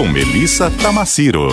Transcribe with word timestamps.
com 0.00 0.08
Melissa 0.08 0.70
Tamaciro. 0.82 1.48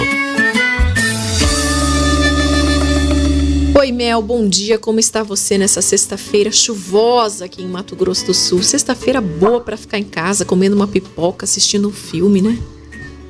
Oi, 3.77 3.91
Mel, 3.91 4.21
bom 4.21 4.47
dia. 4.47 4.79
Como 4.79 5.01
está 5.01 5.21
você 5.21 5.57
nessa 5.57 5.81
sexta-feira 5.81 6.49
chuvosa 6.49 7.43
aqui 7.43 7.61
em 7.61 7.67
Mato 7.67 7.93
Grosso 7.93 8.27
do 8.27 8.33
Sul? 8.33 8.63
Sexta-feira 8.63 9.19
boa 9.19 9.59
para 9.59 9.75
ficar 9.75 9.97
em 9.97 10.05
casa, 10.05 10.45
comendo 10.45 10.77
uma 10.77 10.87
pipoca, 10.87 11.43
assistindo 11.43 11.89
um 11.89 11.91
filme, 11.91 12.41
né? 12.41 12.57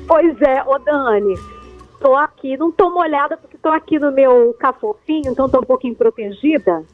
Pois 0.06 0.40
é, 0.40 0.62
ô 0.62 0.78
Dani, 0.78 1.34
tô 2.00 2.14
aqui, 2.14 2.56
não 2.56 2.70
tô 2.70 2.88
molhada 2.88 3.36
porque 3.36 3.58
tô 3.58 3.70
aqui 3.70 3.98
no 3.98 4.12
meu 4.12 4.54
cafofinho, 4.56 5.32
então 5.32 5.48
tô 5.48 5.58
um 5.58 5.64
pouquinho 5.64 5.96
protegida. 5.96 6.84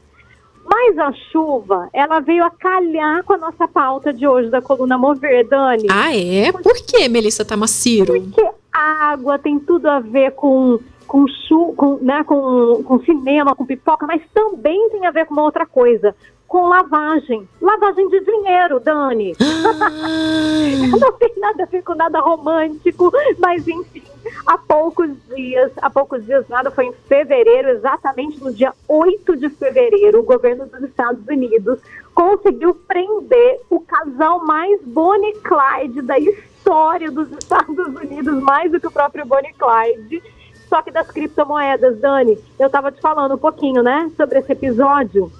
Mas 0.67 0.97
a 0.97 1.13
chuva, 1.31 1.89
ela 1.93 2.19
veio 2.19 2.43
a 2.43 2.49
calhar 2.49 3.23
com 3.23 3.33
a 3.33 3.37
nossa 3.37 3.67
pauta 3.67 4.11
de 4.11 4.27
hoje 4.27 4.49
da 4.49 4.61
coluna 4.61 4.97
Mover, 4.97 5.47
Dani. 5.47 5.87
Ah, 5.91 6.15
é? 6.15 6.51
Por 6.51 6.75
que, 6.85 7.07
Melissa 7.07 7.45
Tamaciro? 7.45 8.13
Porque 8.13 8.49
a 8.73 9.11
água 9.11 9.37
tem 9.37 9.59
tudo 9.59 9.87
a 9.87 9.99
ver 9.99 10.31
com 10.31 10.79
com, 11.07 11.27
chu, 11.27 11.73
com, 11.75 11.97
né, 12.01 12.23
com, 12.23 12.83
com 12.83 12.99
cinema, 13.01 13.55
com 13.55 13.65
pipoca, 13.65 14.05
mas 14.05 14.21
também 14.33 14.89
tem 14.89 15.05
a 15.05 15.11
ver 15.11 15.25
com 15.25 15.33
uma 15.33 15.43
outra 15.43 15.65
coisa, 15.65 16.15
com 16.47 16.67
lavagem. 16.67 17.47
Lavagem 17.61 18.07
de 18.09 18.19
dinheiro, 18.21 18.79
Dani. 18.79 19.35
Não 20.99 21.11
tem 21.13 21.33
nada 21.37 21.63
a 21.63 21.65
ver 21.65 21.83
com 21.83 21.95
nada 21.95 22.19
romântico, 22.19 23.11
mas 23.39 23.67
enfim, 23.67 24.01
há 24.45 24.57
poucos 24.57 25.09
dias, 25.35 25.71
há 25.81 25.89
poucos 25.89 26.25
dias 26.25 26.47
nada, 26.47 26.71
foi 26.71 26.85
em 26.85 26.93
fevereiro, 27.07 27.69
exatamente 27.69 28.41
no 28.43 28.53
dia 28.53 28.73
8 28.87 29.35
de 29.37 29.49
fevereiro, 29.49 30.19
o 30.19 30.23
governo 30.23 30.65
dos 30.65 30.83
Estados 30.83 31.25
Unidos 31.27 31.79
conseguiu 32.13 32.73
prender 32.73 33.59
o 33.69 33.81
casal 33.81 34.45
mais 34.45 34.81
Bonnie 34.83 35.35
Clyde 35.41 36.01
da 36.01 36.17
história 36.17 37.11
dos 37.11 37.29
Estados 37.31 37.77
Unidos, 37.77 38.41
mais 38.41 38.71
do 38.71 38.79
que 38.79 38.87
o 38.87 38.91
próprio 38.91 39.25
Bonnie 39.25 39.53
Clyde, 39.53 40.23
só 40.67 40.81
que 40.81 40.91
das 40.91 41.09
criptomoedas, 41.09 41.99
Dani. 41.99 42.37
Eu 42.59 42.67
estava 42.67 42.91
te 42.91 43.01
falando 43.01 43.35
um 43.35 43.37
pouquinho, 43.37 43.81
né, 43.83 44.11
sobre 44.17 44.39
esse 44.39 44.51
episódio. 44.51 45.31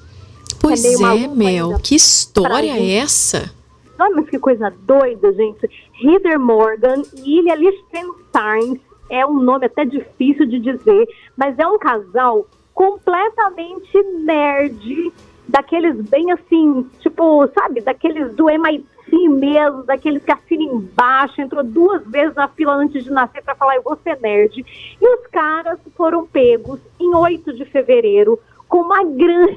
Pois 0.59 0.83
é, 0.83 1.23
é 1.23 1.27
Mel, 1.27 1.77
que 1.83 1.95
história 1.95 2.71
é 2.71 2.97
essa? 2.97 3.53
Olha, 3.99 4.15
mas 4.15 4.29
que 4.29 4.39
coisa 4.39 4.73
doida, 4.81 5.31
gente. 5.33 5.69
Heather 6.03 6.39
Morgan 6.39 7.01
e 7.23 7.39
Ilha 7.39 7.55
Liechtenstein 7.55 8.79
é 9.09 9.25
um 9.25 9.39
nome 9.39 9.67
até 9.67 9.85
difícil 9.85 10.45
de 10.45 10.59
dizer, 10.59 11.07
mas 11.37 11.57
é 11.59 11.67
um 11.67 11.77
casal 11.77 12.45
completamente 12.73 14.03
nerd, 14.23 15.13
daqueles 15.47 15.95
bem 16.09 16.31
assim, 16.31 16.85
tipo, 16.99 17.47
sabe, 17.53 17.81
daqueles 17.81 18.33
do 18.35 18.49
MIT 18.49 18.85
mesmo, 19.27 19.83
daqueles 19.83 20.23
que 20.23 20.55
embaixo, 20.55 21.41
entrou 21.41 21.63
duas 21.63 22.05
vezes 22.07 22.35
na 22.35 22.47
fila 22.47 22.73
antes 22.73 23.03
de 23.03 23.11
nascer 23.11 23.43
para 23.43 23.55
falar, 23.55 23.75
eu 23.75 23.83
vou 23.83 23.97
ser 24.03 24.19
nerd. 24.19 24.65
E 25.01 25.07
os 25.07 25.27
caras 25.27 25.79
foram 25.95 26.25
pegos 26.25 26.79
em 26.99 27.15
8 27.15 27.53
de 27.53 27.65
fevereiro 27.65 28.39
com 28.67 28.79
uma 28.79 29.03
grande 29.05 29.55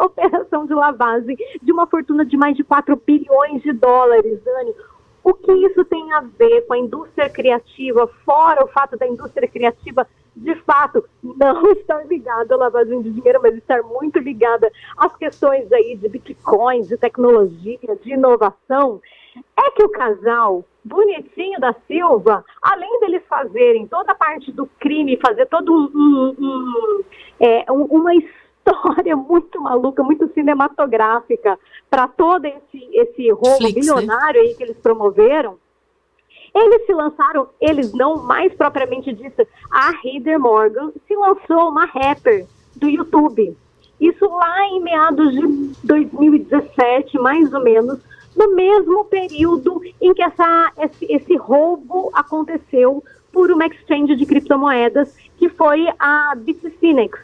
operação 0.00 0.66
de 0.66 0.74
lavagem 0.74 1.36
de 1.62 1.72
uma 1.72 1.86
fortuna 1.86 2.24
de 2.24 2.36
mais 2.36 2.56
de 2.56 2.64
4 2.64 3.00
bilhões 3.06 3.62
de 3.62 3.72
dólares, 3.72 4.42
Dani. 4.42 4.74
O 5.22 5.34
que 5.34 5.52
isso 5.52 5.84
tem 5.84 6.12
a 6.12 6.20
ver 6.20 6.62
com 6.62 6.74
a 6.74 6.78
indústria 6.78 7.28
criativa, 7.28 8.06
fora 8.24 8.64
o 8.64 8.68
fato 8.68 8.96
da 8.96 9.06
indústria 9.06 9.48
criativa 9.48 10.06
de 10.38 10.54
fato, 10.62 11.04
não 11.22 11.72
estar 11.72 12.06
ligada 12.06 12.54
à 12.54 12.58
lavagem 12.58 13.02
de 13.02 13.10
dinheiro, 13.10 13.40
mas 13.42 13.56
estar 13.56 13.82
muito 13.82 14.18
ligada 14.18 14.70
às 14.96 15.14
questões 15.16 15.70
aí 15.72 15.96
de 15.96 16.08
bitcoins, 16.08 16.88
de 16.88 16.96
tecnologia, 16.96 17.96
de 18.02 18.12
inovação, 18.12 19.00
é 19.56 19.70
que 19.72 19.82
o 19.82 19.88
casal 19.88 20.64
bonitinho 20.84 21.60
da 21.60 21.74
Silva, 21.86 22.44
além 22.62 23.00
deles 23.00 23.22
fazerem 23.28 23.86
toda 23.86 24.12
a 24.12 24.14
parte 24.14 24.50
do 24.52 24.66
crime, 24.78 25.18
fazer 25.20 25.46
todo 25.46 25.72
um, 25.72 25.90
um, 25.94 26.34
um, 26.38 27.04
é, 27.40 27.64
uma 27.70 28.14
história 28.14 29.14
muito 29.16 29.60
maluca, 29.60 30.02
muito 30.02 30.32
cinematográfica 30.32 31.58
para 31.90 32.08
todo 32.08 32.44
esse, 32.46 32.88
esse 32.92 33.30
roubo 33.30 33.58
Flix, 33.58 33.74
né? 33.74 33.80
bilionário 33.80 34.42
né? 34.42 34.48
aí 34.48 34.54
que 34.54 34.62
eles 34.62 34.78
promoveram, 34.78 35.58
eles 36.54 36.86
se 36.86 36.92
lançaram, 36.92 37.48
eles 37.60 37.92
não 37.92 38.22
mais 38.22 38.52
propriamente 38.54 39.12
dito, 39.12 39.46
a 39.70 39.92
Heather 40.04 40.38
Morgan 40.38 40.92
se 41.06 41.14
lançou 41.14 41.68
uma 41.68 41.84
rapper 41.84 42.46
do 42.76 42.88
YouTube. 42.88 43.56
Isso 44.00 44.28
lá 44.28 44.66
em 44.66 44.80
meados 44.80 45.32
de 45.32 45.46
2017, 45.84 47.18
mais 47.18 47.52
ou 47.52 47.62
menos, 47.62 47.98
no 48.36 48.54
mesmo 48.54 49.04
período 49.04 49.82
em 50.00 50.14
que 50.14 50.22
essa, 50.22 50.72
esse, 50.78 51.12
esse 51.12 51.36
roubo 51.36 52.10
aconteceu 52.14 53.02
por 53.32 53.50
uma 53.50 53.66
exchange 53.66 54.14
de 54.14 54.24
criptomoedas, 54.24 55.14
que 55.36 55.48
foi 55.48 55.88
a 55.98 56.34
Bitfinex, 56.36 57.18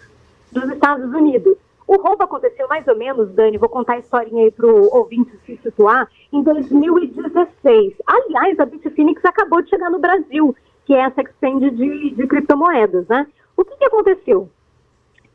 dos 0.50 0.64
Estados 0.70 1.12
Unidos. 1.14 1.56
O 1.86 1.96
roubo 1.96 2.24
aconteceu 2.24 2.66
mais 2.66 2.86
ou 2.88 2.96
menos, 2.96 3.30
Dani, 3.32 3.58
vou 3.58 3.68
contar 3.68 3.94
a 3.94 3.98
historinha 3.98 4.44
aí 4.44 4.50
para 4.50 4.66
o 4.66 4.96
ouvinte 4.96 5.36
se 5.44 5.56
situar, 5.58 6.08
em 6.32 6.42
2016. 6.42 7.94
Aliás, 8.06 8.58
a 8.58 8.64
Bitfinex 8.64 9.22
acabou 9.24 9.60
de 9.60 9.68
chegar 9.68 9.90
no 9.90 9.98
Brasil, 9.98 10.56
que 10.86 10.94
é 10.94 11.00
essa 11.00 11.20
exchange 11.20 11.70
de, 11.70 12.10
de 12.10 12.26
criptomoedas, 12.26 13.06
né? 13.08 13.26
O 13.56 13.64
que, 13.64 13.76
que 13.76 13.84
aconteceu? 13.84 14.48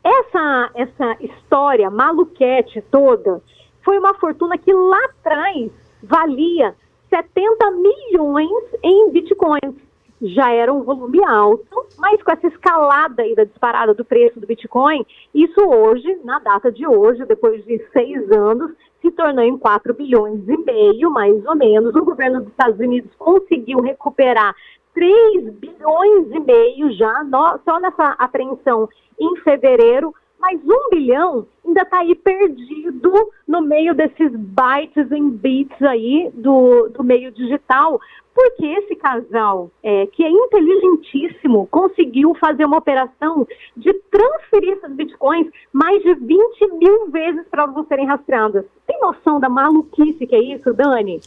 Essa, 0.02 0.70
essa 0.74 1.16
história 1.20 1.90
maluquete 1.90 2.82
toda 2.90 3.40
foi 3.82 3.98
uma 3.98 4.14
fortuna 4.14 4.58
que 4.58 4.72
lá 4.72 5.04
atrás 5.04 5.70
valia 6.02 6.74
70 7.10 7.70
milhões 7.72 8.64
em 8.82 9.10
bitcoins 9.10 9.74
já 10.22 10.52
era 10.52 10.72
um 10.72 10.82
volume 10.82 11.24
alto, 11.24 11.86
mas 11.98 12.22
com 12.22 12.32
essa 12.32 12.46
escalada 12.46 13.22
aí 13.22 13.34
da 13.34 13.44
disparada 13.44 13.94
do 13.94 14.04
preço 14.04 14.38
do 14.38 14.46
Bitcoin, 14.46 15.04
isso 15.34 15.60
hoje, 15.60 16.18
na 16.24 16.38
data 16.38 16.70
de 16.70 16.86
hoje, 16.86 17.24
depois 17.24 17.64
de 17.64 17.78
seis 17.92 18.30
anos, 18.30 18.72
se 19.00 19.10
tornou 19.12 19.44
em 19.44 19.56
4 19.56 19.94
bilhões 19.94 20.46
e 20.46 20.56
meio, 20.58 21.10
mais 21.10 21.44
ou 21.46 21.56
menos. 21.56 21.94
O 21.94 22.04
governo 22.04 22.40
dos 22.40 22.50
Estados 22.50 22.78
Unidos 22.78 23.10
conseguiu 23.18 23.80
recuperar 23.80 24.54
3 24.94 25.54
bilhões 25.54 26.30
e 26.30 26.40
meio 26.40 26.92
já, 26.92 27.24
só 27.64 27.80
nessa 27.80 28.10
apreensão 28.18 28.88
em 29.18 29.36
fevereiro, 29.36 30.14
mas 30.40 30.60
um 30.64 30.90
bilhão 30.90 31.46
ainda 31.64 31.82
está 31.82 31.98
aí 31.98 32.14
perdido 32.14 33.12
no 33.46 33.60
meio 33.60 33.94
desses 33.94 34.34
bytes 34.34 35.12
em 35.12 35.30
bits 35.30 35.82
aí 35.82 36.30
do, 36.34 36.88
do 36.88 37.04
meio 37.04 37.30
digital, 37.30 38.00
porque 38.34 38.64
esse 38.64 38.96
casal, 38.96 39.70
é, 39.82 40.06
que 40.06 40.24
é 40.24 40.30
inteligentíssimo, 40.30 41.68
conseguiu 41.70 42.34
fazer 42.36 42.64
uma 42.64 42.78
operação 42.78 43.46
de 43.76 43.92
transferir 44.10 44.78
esses 44.78 44.92
bitcoins 44.96 45.48
mais 45.72 46.02
de 46.02 46.14
20 46.14 46.72
mil 46.78 47.10
vezes 47.10 47.46
para 47.50 47.64
elas 47.64 47.86
serem 47.86 48.06
rastreadas. 48.06 48.64
Tem 48.86 48.98
noção 49.00 49.38
da 49.38 49.48
maluquice 49.48 50.26
que 50.26 50.34
é 50.34 50.42
isso, 50.42 50.72
Dani? 50.72 51.20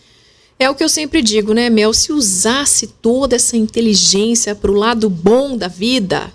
É 0.58 0.70
o 0.70 0.76
que 0.76 0.84
eu 0.84 0.90
sempre 0.90 1.22
digo, 1.22 1.54
né, 1.54 1.70
Mel? 1.70 1.94
Se 1.94 2.14
usasse 2.14 2.88
toda 2.88 3.36
essa 3.36 3.58
inteligência 3.58 4.56
para 4.56 4.72
o 4.72 4.76
lado 4.76 5.10
bom 5.10 5.58
da 5.58 5.68
vida, 5.68 6.32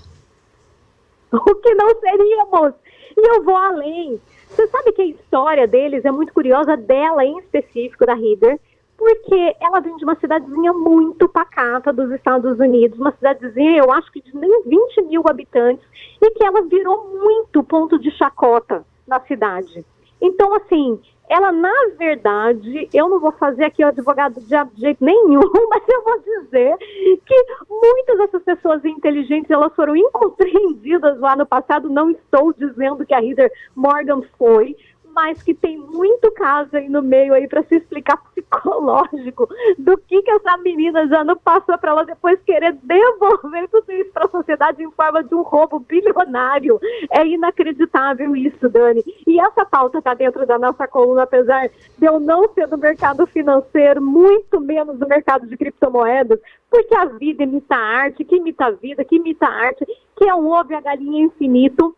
o 1.33 1.55
que 1.55 1.75
não 1.75 1.89
seríamos. 2.01 2.75
E 3.17 3.29
eu 3.29 3.43
vou 3.43 3.57
além. 3.57 4.21
Você 4.49 4.67
sabe 4.69 4.93
que 4.93 5.03
a 5.03 5.07
história 5.07 5.67
deles 5.67 6.05
é 6.05 6.11
muito 6.11 6.33
curiosa, 6.33 6.77
dela 6.77 7.25
em 7.25 7.39
específico, 7.39 8.07
da 8.07 8.15
Heather, 8.15 8.59
porque 8.97 9.57
ela 9.61 9.81
vem 9.81 9.97
de 9.97 10.05
uma 10.05 10.17
cidadezinha 10.17 10.73
muito 10.73 11.29
pacata 11.29 11.93
dos 11.93 12.11
Estados 12.11 12.59
Unidos, 12.59 12.99
uma 12.99 13.13
cidadezinha, 13.13 13.79
eu 13.79 13.93
acho 13.93 14.11
que 14.11 14.21
de 14.21 14.37
nem 14.37 14.63
20 14.65 15.03
mil 15.03 15.23
habitantes, 15.29 15.87
e 16.21 16.31
que 16.33 16.45
ela 16.45 16.63
virou 16.63 17.09
muito 17.23 17.63
ponto 17.63 17.99
de 17.99 18.11
chacota 18.11 18.85
na 19.07 19.21
cidade. 19.21 19.85
Então, 20.21 20.53
assim, 20.55 21.01
ela, 21.29 21.53
na 21.53 21.91
verdade, 21.99 22.89
eu 22.93 23.09
não 23.09 23.21
vou 23.21 23.33
fazer 23.33 23.65
aqui 23.65 23.85
o 23.85 23.89
advogado 23.89 24.41
de 24.41 24.81
jeito 24.81 25.05
nenhum, 25.05 25.41
mas 25.69 25.83
eu 25.89 26.03
vou 26.03 26.21
dizer 26.21 26.77
que 27.25 27.47
muitas 27.69 28.19
dessas 28.19 28.43
pessoas 28.43 28.85
inteligentes, 28.85 29.51
elas 29.51 29.75
foram 29.75 29.95
incompreendidas 29.97 31.19
lá 31.21 31.37
no 31.37 31.47
passado, 31.47 31.89
não 31.89 32.11
estou 32.11 32.53
dizendo 32.53 33.05
que 33.05 33.15
a 33.15 33.23
Heather 33.23 33.51
Morgan 33.75 34.23
foi, 34.39 34.77
mas 35.15 35.43
que 35.43 35.55
tem 35.55 35.79
muito 35.79 36.31
caso 36.33 36.77
aí 36.77 36.89
no 36.89 37.03
meio 37.03 37.35
aí 37.35 37.49
para 37.49 37.63
se 37.65 37.77
explicar 37.77 38.17
psicológico 38.35 39.49
do 39.79 39.97
que 39.99 40.23
que 40.23 40.31
essa 40.31 40.57
menina 40.59 41.07
já 41.09 41.25
não 41.25 41.37
passou 41.37 41.77
para 41.79 41.91
ela 41.91 42.05
depois 42.05 42.41
querer 42.43 42.73
devolver 42.83 43.69
tudo 43.69 43.91
isso 43.93 44.11
para 44.13 44.27
a 44.27 44.31
sociedade 44.31 44.83
em 44.83 44.91
forma 44.91 45.23
de 45.23 45.35
um 45.35 45.43
roubo 45.43 45.81
bilionário. 45.81 46.81
É 47.11 47.27
inacreditável 47.27 48.35
isso, 48.37 48.69
Dani. 48.69 49.03
E 49.27 49.41
essa 49.41 49.65
pauta 49.65 49.99
está 49.99 50.15
dentro 50.15 50.47
da 50.47 50.59
nossa 50.59 50.87
coluna, 50.87 51.23
apesar 51.23 51.69
de 51.99 52.07
eu 52.07 52.21
não 52.21 52.49
ser 52.53 52.67
do 52.67 52.79
mercado 52.79 53.27
financeiro, 53.27 54.01
muito 54.01 54.61
menos 54.61 54.99
do 54.99 55.07
mercado 55.07 55.47
de 55.47 55.57
criptomoedas, 55.57 56.41
porque 56.71 56.95
a 56.95 57.07
vida 57.07 57.43
imita 57.43 57.75
a 57.75 57.99
arte, 58.03 58.25
que 58.25 58.37
imita 58.37 58.67
a 58.67 58.71
vida, 58.71 59.05
que 59.05 59.17
imita 59.17 59.47
a 59.47 59.67
arte, 59.67 59.87
que 60.17 60.29
é 60.29 60.35
um 60.35 60.51
ovo 60.51 60.73
e 60.73 60.75
a 60.75 60.81
galinha 60.81 61.25
infinito 61.25 61.95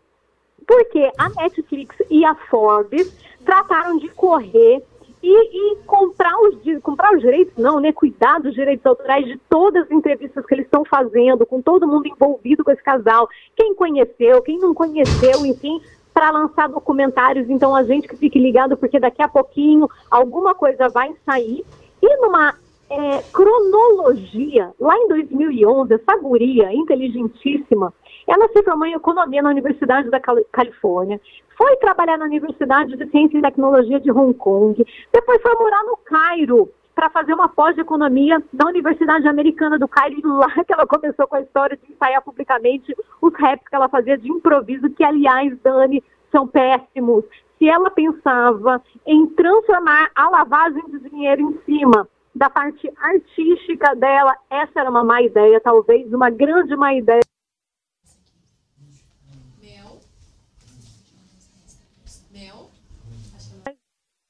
porque 0.67 1.11
a 1.17 1.29
Netflix 1.29 1.95
e 2.09 2.25
a 2.25 2.35
Forbes 2.35 3.15
trataram 3.43 3.97
de 3.97 4.07
correr 4.09 4.83
e, 5.23 5.73
e, 5.73 5.75
comprar, 5.85 6.33
os, 6.39 6.81
comprar 6.81 7.13
os 7.13 7.21
direitos, 7.21 7.53
não, 7.55 7.79
né? 7.79 7.91
Cuidar 7.91 8.39
dos 8.39 8.53
direitos 8.53 8.85
autorais 8.85 9.25
de 9.25 9.37
todas 9.49 9.83
as 9.83 9.91
entrevistas 9.91 10.45
que 10.45 10.53
eles 10.53 10.65
estão 10.65 10.83
fazendo, 10.83 11.45
com 11.45 11.61
todo 11.61 11.87
mundo 11.87 12.07
envolvido 12.07 12.63
com 12.63 12.71
esse 12.71 12.83
casal, 12.83 13.29
quem 13.55 13.75
conheceu, 13.75 14.41
quem 14.41 14.57
não 14.57 14.73
conheceu, 14.73 15.45
enfim, 15.45 15.79
para 16.13 16.31
lançar 16.31 16.67
documentários. 16.69 17.49
Então, 17.49 17.75
a 17.75 17.83
gente 17.83 18.07
que 18.07 18.17
fique 18.17 18.39
ligado, 18.39 18.75
porque 18.75 18.99
daqui 18.99 19.21
a 19.21 19.27
pouquinho 19.27 19.87
alguma 20.09 20.55
coisa 20.55 20.89
vai 20.89 21.13
sair. 21.23 21.63
E 22.01 22.17
numa 22.17 22.55
é, 22.89 23.21
cronologia, 23.31 24.71
lá 24.79 24.97
em 24.97 25.07
2011, 25.07 25.93
essa 25.93 26.17
guria 26.17 26.73
inteligentíssima, 26.73 27.93
ela 28.27 28.47
se 28.49 28.63
formou 28.63 28.87
em 28.87 28.93
economia 28.93 29.41
na 29.41 29.49
Universidade 29.49 30.09
da 30.09 30.19
Califórnia, 30.19 31.19
foi 31.57 31.75
trabalhar 31.77 32.17
na 32.17 32.25
Universidade 32.25 32.95
de 32.95 33.09
Ciência 33.09 33.37
e 33.37 33.41
Tecnologia 33.41 33.99
de 33.99 34.11
Hong 34.11 34.33
Kong, 34.33 34.85
depois 35.11 35.41
foi 35.41 35.53
morar 35.55 35.83
no 35.83 35.97
Cairo 35.97 36.69
para 36.95 37.09
fazer 37.09 37.33
uma 37.33 37.49
pós 37.49 37.73
de 37.75 37.81
economia 37.81 38.41
na 38.53 38.67
Universidade 38.67 39.27
Americana 39.27 39.79
do 39.79 39.87
Cairo, 39.87 40.19
e 40.19 40.21
lá 40.23 40.51
que 40.63 40.73
ela 40.73 40.85
começou 40.85 41.27
com 41.27 41.35
a 41.35 41.41
história 41.41 41.77
de 41.77 41.91
ensaiar 41.91 42.21
publicamente 42.21 42.95
os 43.21 43.33
raps 43.33 43.67
que 43.67 43.75
ela 43.75 43.89
fazia 43.89 44.17
de 44.17 44.29
improviso, 44.29 44.89
que, 44.89 45.03
aliás, 45.03 45.57
Dani, 45.63 46.03
são 46.31 46.47
péssimos. 46.47 47.25
Se 47.57 47.67
ela 47.67 47.89
pensava 47.91 48.81
em 49.05 49.27
transformar 49.27 50.09
a 50.15 50.29
lavagem 50.29 50.83
de 50.89 51.09
dinheiro 51.09 51.41
em 51.41 51.59
cima 51.65 52.07
da 52.33 52.49
parte 52.49 52.91
artística 52.97 53.95
dela, 53.95 54.35
essa 54.49 54.79
era 54.79 54.89
uma 54.89 55.03
má 55.03 55.21
ideia, 55.21 55.59
talvez 55.59 56.11
uma 56.13 56.29
grande 56.29 56.75
má 56.75 56.93
ideia. 56.93 57.21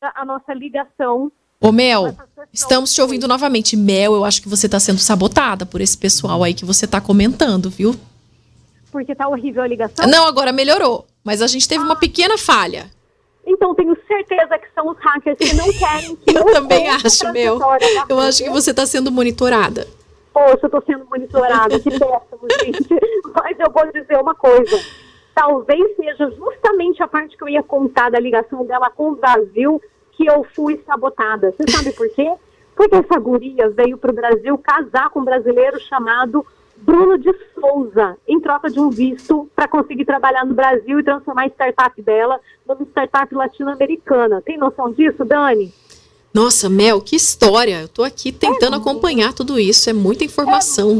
A 0.02 0.26
nossa 0.26 0.54
ligação. 0.54 1.32
Ô 1.60 1.72
Mel, 1.72 2.16
estamos 2.52 2.94
te 2.94 3.02
ouvindo 3.02 3.28
novamente. 3.28 3.78
Mel, 3.78 4.16
eu 4.16 4.26
acho 4.26 4.42
que 4.42 4.50
você 4.50 4.66
está 4.66 4.80
sendo 4.80 5.00
sabotada 5.00 5.66
por 5.66 5.80
esse 5.80 5.96
pessoal 5.96 6.44
aí 6.44 6.56
que 6.56 6.66
você 6.66 6.86
está 6.86 7.00
comentando, 7.00 7.70
viu? 7.70 7.96
Porque 8.92 9.14
tá 9.14 9.28
horrível 9.28 9.62
a 9.62 9.68
ligação? 9.68 10.08
Não, 10.08 10.26
agora 10.26 10.52
melhorou. 10.52 11.06
Mas 11.24 11.42
a 11.42 11.48
gente 11.48 11.68
teve 11.68 11.84
ah. 11.84 11.86
uma 11.86 11.96
pequena 11.96 12.38
falha. 12.38 12.90
Então, 13.46 13.76
tenho 13.76 13.96
certeza 14.08 14.58
que 14.58 14.68
são 14.74 14.90
os 14.90 14.98
hackers 14.98 15.38
que 15.38 15.54
não 15.56 15.72
querem 15.72 16.16
que 16.16 16.32
eu 16.38 16.46
também 16.46 16.90
acho, 16.90 17.32
Mel. 17.32 17.60
Eu 18.10 18.20
acho 18.20 18.44
que 18.44 18.50
você 18.50 18.72
está 18.72 18.86
sendo 18.86 19.12
monitorada. 19.12 19.88
Poxa, 20.34 20.60
eu 20.64 20.68
estou 20.68 20.84
sendo 20.86 21.06
monitorada, 21.06 21.80
que 21.80 21.90
péssimo, 21.92 22.48
gente. 22.64 22.88
Mas 23.36 23.60
eu 23.60 23.72
vou 23.72 23.92
dizer 23.92 24.18
uma 24.18 24.34
coisa. 24.34 24.80
Talvez 25.42 25.96
seja 25.96 26.30
justamente 26.30 27.02
a 27.02 27.08
parte 27.08 27.36
que 27.36 27.44
eu 27.44 27.50
ia 27.50 27.64
contar 27.64 28.12
da 28.12 28.20
ligação 28.20 28.64
dela 28.64 28.92
com 28.92 29.10
o 29.10 29.16
Brasil 29.16 29.82
que 30.12 30.28
eu 30.28 30.46
fui 30.54 30.80
sabotada. 30.86 31.52
Você 31.52 31.72
sabe 31.72 31.92
por 31.94 32.08
quê? 32.10 32.32
Porque 32.76 32.94
essa 32.94 33.20
guria 33.20 33.68
veio 33.72 33.98
para 33.98 34.12
o 34.12 34.14
Brasil 34.14 34.56
casar 34.60 35.10
com 35.10 35.22
um 35.22 35.26
brasileiro 35.26 35.80
chamado 35.80 36.46
Bruno 36.78 37.18
de 37.18 37.34
Souza, 37.60 38.18
em 38.28 38.40
troca 38.40 38.70
de 38.70 38.80
um 38.80 38.92
visto 38.92 39.50
para 39.56 39.68
conseguir 39.68 40.06
trabalhar 40.06 40.46
no 40.46 40.54
Brasil 40.54 41.00
e 41.00 41.04
transformar 41.04 41.46
a 41.46 41.48
startup 41.48 42.00
dela 42.04 42.40
numa 42.68 42.84
startup 42.84 43.34
latino-americana. 43.34 44.44
Tem 44.44 44.60
noção 44.60 44.94
disso, 44.94 45.26
Dani? 45.26 45.74
Nossa, 46.32 46.70
Mel, 46.70 47.02
que 47.02 47.16
história! 47.16 47.80
Eu 47.80 47.86
estou 47.86 48.06
aqui 48.06 48.32
tentando 48.32 48.76
é 48.76 48.78
acompanhar 48.78 49.34
tudo 49.34 49.60
isso, 49.60 49.90
é 49.90 49.94
muita 49.94 50.24
informação. 50.24 50.92
É 50.92 50.94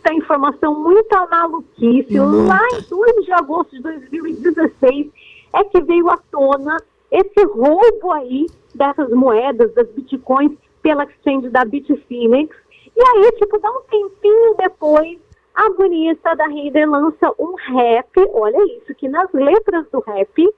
muita 0.00 0.14
informação, 0.14 0.74
muita 0.74 1.26
maluquice. 1.26 2.18
Muita. 2.18 2.54
Lá 2.54 2.60
em 2.72 2.82
2 2.88 3.24
de 3.24 3.32
agosto 3.32 3.76
de 3.76 3.82
2016 3.82 5.10
é 5.52 5.64
que 5.64 5.80
veio 5.82 6.08
à 6.08 6.16
tona 6.30 6.76
esse 7.10 7.44
roubo 7.44 8.10
aí 8.12 8.46
dessas 8.74 9.10
moedas, 9.10 9.74
das 9.74 9.88
bitcoins, 9.90 10.52
pela 10.80 11.04
exchange 11.04 11.50
da 11.50 11.64
Bitfinex. 11.64 12.56
E 12.96 13.02
aí, 13.02 13.32
tipo, 13.32 13.58
dá 13.58 13.70
um 13.70 13.82
tempinho 13.82 14.54
depois, 14.56 15.18
a 15.54 15.68
bonita 15.70 16.34
da 16.34 16.48
Heider 16.48 16.88
lança 16.88 17.32
um 17.38 17.54
rap, 17.54 18.10
olha 18.32 18.58
isso, 18.78 18.94
que 18.94 19.08
nas 19.08 19.30
letras 19.32 19.86
do 19.90 20.00
rap, 20.00 20.48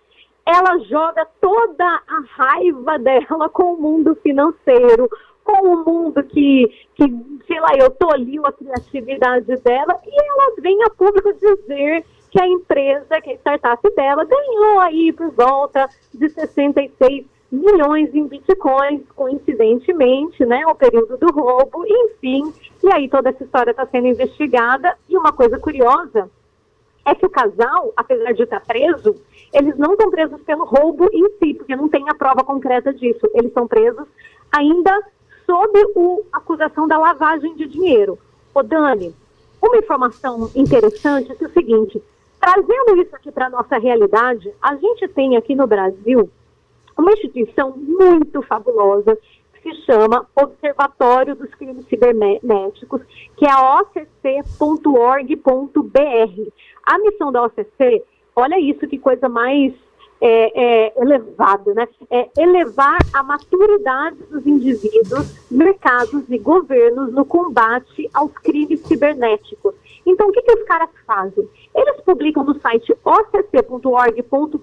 ela 0.44 0.78
joga 0.80 1.26
toda 1.40 1.84
a 1.84 2.22
raiva 2.36 2.98
dela 2.98 3.48
com 3.48 3.74
o 3.74 3.80
mundo 3.80 4.14
financeiro, 4.16 5.08
com 5.44 5.68
o 5.68 5.84
mundo 5.84 6.22
que, 6.24 6.70
que 6.94 7.08
sei 7.46 7.60
lá, 7.60 7.70
eu 7.76 7.90
toliu 7.90 8.46
a 8.46 8.52
criatividade 8.52 9.56
dela, 9.56 9.98
e 10.06 10.30
ela 10.30 10.54
vem 10.58 10.82
a 10.84 10.90
público 10.90 11.32
dizer 11.34 12.04
que 12.30 12.40
a 12.40 12.48
empresa, 12.48 13.20
que 13.20 13.30
a 13.30 13.34
startup 13.34 13.94
dela, 13.94 14.24
ganhou 14.24 14.80
aí 14.80 15.12
por 15.12 15.30
volta 15.30 15.88
de 16.14 16.28
66 16.30 17.26
milhões 17.52 18.14
em 18.14 18.26
bitcoins, 18.26 19.02
coincidentemente, 19.14 20.42
né, 20.46 20.66
o 20.66 20.74
período 20.74 21.18
do 21.18 21.30
roubo, 21.30 21.84
enfim. 21.86 22.50
E 22.82 22.90
aí 22.90 23.08
toda 23.10 23.28
essa 23.28 23.44
história 23.44 23.72
está 23.72 23.86
sendo 23.86 24.06
investigada. 24.06 24.96
E 25.06 25.16
uma 25.18 25.32
coisa 25.32 25.58
curiosa 25.58 26.30
é 27.04 27.14
que 27.14 27.26
o 27.26 27.30
casal, 27.30 27.92
apesar 27.94 28.32
de 28.32 28.44
estar 28.44 28.60
preso, 28.60 29.14
eles 29.52 29.76
não 29.76 29.92
estão 29.92 30.10
presos 30.10 30.40
pelo 30.42 30.64
roubo 30.64 31.08
em 31.12 31.28
si, 31.38 31.52
porque 31.52 31.76
não 31.76 31.88
tem 31.88 32.08
a 32.08 32.14
prova 32.14 32.42
concreta 32.42 32.94
disso. 32.94 33.28
Eles 33.34 33.52
são 33.52 33.66
presos 33.66 34.06
ainda 34.50 34.98
sob 35.46 35.78
a 36.32 36.36
acusação 36.38 36.86
da 36.86 36.98
lavagem 36.98 37.54
de 37.54 37.66
dinheiro. 37.66 38.18
Ô 38.54 38.62
Dani, 38.62 39.14
uma 39.60 39.76
informação 39.76 40.50
interessante 40.54 41.30
é, 41.32 41.44
é 41.44 41.46
o 41.46 41.52
seguinte, 41.52 42.02
trazendo 42.40 43.00
isso 43.00 43.14
aqui 43.14 43.30
para 43.30 43.46
a 43.46 43.50
nossa 43.50 43.78
realidade, 43.78 44.52
a 44.60 44.74
gente 44.76 45.06
tem 45.08 45.36
aqui 45.36 45.54
no 45.54 45.66
Brasil 45.66 46.28
uma 46.98 47.12
instituição 47.12 47.72
muito 47.76 48.42
fabulosa 48.42 49.16
que 49.62 49.70
se 49.70 49.82
chama 49.82 50.26
Observatório 50.34 51.36
dos 51.36 51.54
Crimes 51.54 51.86
Cibernéticos, 51.86 53.00
que 53.36 53.46
é 53.46 53.50
a 53.50 53.80
occ.org.br. 53.80 54.12
A 56.84 56.98
missão 56.98 57.30
da 57.30 57.44
OCC, 57.44 58.02
olha 58.34 58.58
isso 58.58 58.88
que 58.88 58.98
coisa 58.98 59.28
mais 59.28 59.72
é, 60.24 60.52
é, 60.54 61.02
elevada, 61.02 61.74
né? 61.74 61.88
É 62.08 62.28
elevar 62.38 62.98
a 63.12 63.24
maturidade 63.24 64.16
dos 64.30 64.46
indivíduos, 64.46 65.50
mercados 65.50 66.22
e 66.28 66.38
governos 66.38 67.12
no 67.12 67.24
combate 67.24 68.08
aos 68.14 68.32
crimes 68.34 68.80
cibernéticos. 68.86 69.74
Então, 70.06 70.28
o 70.28 70.32
que, 70.32 70.42
que 70.42 70.52
os 70.52 70.62
caras 70.62 70.90
fazem? 71.04 71.48
Eles 71.74 72.00
publicam 72.02 72.44
no 72.44 72.54
site 72.60 72.96
occ.org.br 73.04 74.62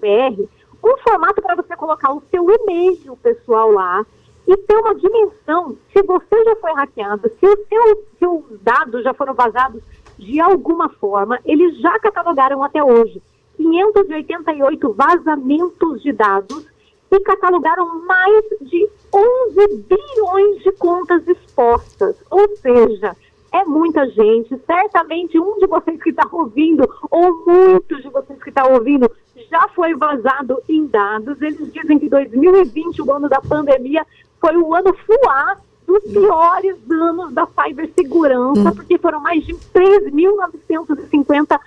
um 0.82 0.96
formato 1.06 1.42
para 1.42 1.56
você 1.56 1.76
colocar 1.76 2.14
o 2.14 2.22
seu 2.30 2.42
e-mail 2.50 3.14
pessoal 3.22 3.70
lá 3.70 4.06
e 4.48 4.56
ter 4.56 4.76
uma 4.76 4.94
dimensão 4.94 5.76
se 5.92 6.02
você 6.02 6.44
já 6.44 6.56
foi 6.56 6.72
hackeado, 6.72 7.30
se 7.38 7.46
os 7.46 7.68
seus, 7.68 7.98
seus 8.18 8.60
dados 8.62 9.04
já 9.04 9.12
foram 9.12 9.34
vazados 9.34 9.82
de 10.18 10.40
alguma 10.40 10.88
forma, 10.88 11.38
eles 11.44 11.78
já 11.80 11.98
catalogaram 11.98 12.62
até 12.64 12.82
hoje 12.82 13.22
588 13.60 14.92
vazamentos 14.92 16.02
de 16.02 16.12
dados 16.12 16.66
e 17.10 17.20
catalogaram 17.20 18.06
mais 18.06 18.44
de 18.60 18.88
11 19.12 19.84
bilhões 19.88 20.62
de 20.62 20.70
contas 20.72 21.26
expostas. 21.26 22.14
Ou 22.30 22.56
seja, 22.56 23.16
é 23.52 23.64
muita 23.64 24.08
gente. 24.10 24.56
Certamente 24.64 25.38
um 25.38 25.58
de 25.58 25.66
vocês 25.66 26.02
que 26.02 26.10
está 26.10 26.26
ouvindo, 26.30 26.88
ou 27.10 27.44
muitos 27.46 28.02
de 28.02 28.08
vocês 28.08 28.42
que 28.42 28.48
estão 28.48 28.64
tá 28.64 28.72
ouvindo, 28.72 29.10
já 29.50 29.68
foi 29.68 29.94
vazado 29.94 30.62
em 30.68 30.86
dados. 30.86 31.40
Eles 31.42 31.72
dizem 31.72 31.98
que 31.98 32.08
2020, 32.08 33.02
o 33.02 33.12
ano 33.12 33.28
da 33.28 33.40
pandemia, 33.40 34.06
foi 34.40 34.56
o 34.56 34.72
ano 34.74 34.94
fuá 35.04 35.56
dos 35.86 36.02
piores 36.04 36.76
anos 36.88 37.32
da 37.32 37.46
cibersegurança, 37.46 38.70
hum. 38.70 38.74
porque 38.74 38.96
foram 38.98 39.20
mais 39.20 39.44
de 39.44 39.54
3.950 39.54 41.60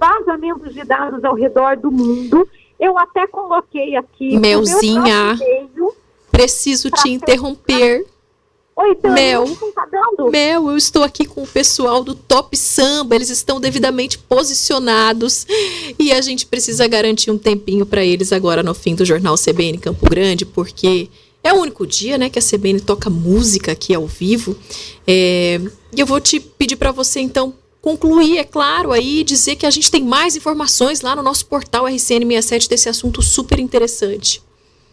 vazamentos 0.00 0.72
de 0.72 0.82
dados 0.82 1.22
ao 1.22 1.34
redor 1.34 1.76
do 1.76 1.92
mundo. 1.92 2.48
Eu 2.78 2.96
até 2.96 3.26
coloquei 3.26 3.94
aqui. 3.94 4.38
Meuzinha, 4.38 5.38
preciso 6.32 6.90
te 6.90 7.10
interromper. 7.10 8.06
Oi, 8.74 8.94
Tânia, 8.94 9.14
Mel, 9.14 9.44
tá 9.74 9.86
Mel, 10.30 10.70
eu 10.70 10.76
estou 10.76 11.02
aqui 11.02 11.26
com 11.26 11.42
o 11.42 11.46
pessoal 11.46 12.02
do 12.02 12.14
Top 12.14 12.56
Samba, 12.56 13.14
eles 13.14 13.28
estão 13.28 13.60
devidamente 13.60 14.16
posicionados 14.16 15.46
e 15.98 16.10
a 16.10 16.22
gente 16.22 16.46
precisa 16.46 16.88
garantir 16.88 17.30
um 17.30 17.36
tempinho 17.36 17.84
para 17.84 18.02
eles 18.02 18.32
agora 18.32 18.62
no 18.62 18.72
fim 18.72 18.94
do 18.94 19.04
jornal 19.04 19.34
CBN 19.34 19.76
Campo 19.76 20.08
Grande, 20.08 20.46
porque 20.46 21.10
é 21.44 21.52
o 21.52 21.56
único 21.56 21.86
dia, 21.86 22.16
né, 22.16 22.30
que 22.30 22.38
a 22.38 22.42
CBN 22.42 22.80
toca 22.80 23.10
música 23.10 23.72
aqui 23.72 23.94
ao 23.94 24.06
vivo. 24.06 24.56
É, 25.06 25.60
e 25.94 26.00
eu 26.00 26.06
vou 26.06 26.20
te 26.20 26.40
pedir 26.40 26.76
para 26.76 26.90
você 26.90 27.20
então 27.20 27.52
concluir, 27.80 28.38
é 28.38 28.44
claro, 28.44 28.92
aí 28.92 29.24
dizer 29.24 29.56
que 29.56 29.66
a 29.66 29.70
gente 29.70 29.90
tem 29.90 30.04
mais 30.04 30.36
informações 30.36 31.00
lá 31.00 31.16
no 31.16 31.22
nosso 31.22 31.46
portal 31.46 31.84
RCN67 31.84 32.68
desse 32.68 32.88
assunto 32.88 33.22
super 33.22 33.58
interessante. 33.58 34.42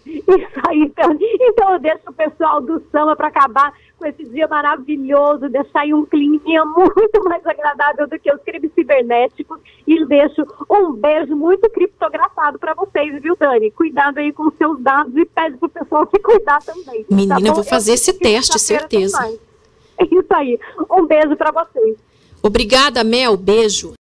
Isso 0.05 0.59
aí, 0.67 0.83
então, 0.83 1.17
então 1.19 1.73
eu 1.73 1.79
deixo 1.79 2.01
o 2.07 2.13
pessoal 2.13 2.61
do 2.61 2.81
samba 2.91 3.15
para 3.15 3.27
acabar 3.27 3.73
com 3.97 4.05
esse 4.05 4.23
dia 4.25 4.47
maravilhoso, 4.47 5.49
deixar 5.49 5.81
aí 5.81 5.93
um 5.93 6.05
clima 6.05 6.65
muito 6.65 7.23
mais 7.25 7.45
agradável 7.45 8.07
do 8.07 8.17
que 8.19 8.31
os 8.31 8.41
crimes 8.43 8.71
cibernéticos. 8.73 9.59
E 9.85 10.05
deixo 10.05 10.45
um 10.69 10.93
beijo 10.93 11.35
muito 11.35 11.69
criptografado 11.69 12.59
para 12.59 12.73
vocês, 12.73 13.21
viu, 13.21 13.35
Dani? 13.35 13.71
Cuidado 13.71 14.19
aí 14.19 14.31
com 14.31 14.51
seus 14.51 14.79
dados 14.81 15.15
e 15.15 15.25
pede 15.25 15.57
pro 15.57 15.69
pessoal 15.69 16.07
se 16.13 16.21
cuidar 16.21 16.61
também. 16.61 17.03
Tá 17.03 17.15
Menina, 17.15 17.41
tá 17.41 17.47
eu 17.47 17.53
vou 17.53 17.63
fazer 17.63 17.91
eu 17.91 17.95
esse 17.95 18.13
teste, 18.13 18.59
certeza. 18.59 19.17
Isso 19.99 20.33
aí. 20.33 20.59
Um 20.91 21.05
beijo 21.05 21.35
para 21.35 21.51
vocês. 21.51 21.97
Obrigada, 22.47 23.03
Mel. 23.03 23.35
Beijo. 23.35 23.93